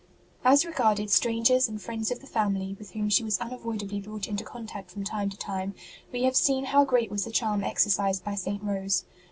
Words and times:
As 0.43 0.65
regarded 0.65 1.11
strangers 1.11 1.69
and 1.69 1.79
friends 1.79 2.09
of 2.09 2.21
the 2.21 2.25
family 2.25 2.75
with 2.79 2.93
whom 2.93 3.07
she 3.07 3.23
was 3.23 3.37
unadvoidably 3.37 3.99
brought 3.99 4.27
into 4.27 4.43
contact 4.43 4.89
from 4.89 5.03
time 5.03 5.29
to 5.29 5.37
time, 5.37 5.75
we 6.11 6.23
have 6.23 6.35
seen 6.35 6.65
how 6.65 6.79
74 6.79 6.79
ST 6.79 6.79
ROSE 6.79 6.79
OF 6.79 6.79
LIMA 6.79 6.89
great 6.89 7.11
was 7.11 7.25
the 7.25 7.31
charm 7.31 7.63
exercised 8.15 8.23
by 8.23 8.33
St. 8.33 8.63
Rose. 8.63 9.05